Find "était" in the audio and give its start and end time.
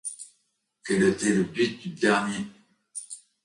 1.03-1.31